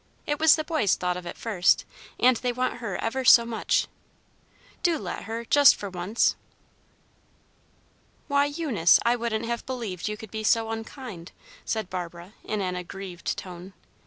It 0.25 0.39
was 0.39 0.55
the 0.55 0.63
boys 0.63 0.95
thought 0.95 1.15
of 1.15 1.27
it 1.27 1.37
first, 1.37 1.85
and 2.19 2.35
they 2.37 2.51
want 2.51 2.77
her 2.77 2.99
ever 3.03 3.23
so 3.23 3.45
much. 3.45 3.85
Do 4.81 4.97
let 4.97 5.25
her, 5.25 5.45
just 5.45 5.75
for 5.75 5.91
once." 5.91 6.35
"Why, 8.27 8.45
Eunice, 8.45 8.99
I 9.05 9.15
wouldn't 9.15 9.45
have 9.45 9.63
believed 9.67 10.07
you 10.09 10.17
could 10.17 10.31
be 10.31 10.43
so 10.43 10.71
unkind!" 10.71 11.31
said 11.65 11.87
Barbara, 11.91 12.33
in 12.43 12.61
an 12.61 12.75
aggrieved 12.75 13.37
tone. 13.37 13.73